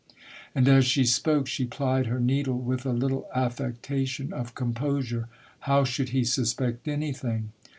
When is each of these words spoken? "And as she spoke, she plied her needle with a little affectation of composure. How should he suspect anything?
"And 0.55 0.67
as 0.67 0.87
she 0.87 1.05
spoke, 1.05 1.45
she 1.45 1.63
plied 1.65 2.07
her 2.07 2.19
needle 2.19 2.57
with 2.57 2.87
a 2.87 2.91
little 2.91 3.27
affectation 3.35 4.33
of 4.33 4.55
composure. 4.55 5.27
How 5.69 5.83
should 5.83 6.09
he 6.09 6.23
suspect 6.23 6.87
anything? 6.87 7.51